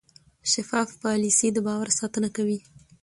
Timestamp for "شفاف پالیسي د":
0.51-1.57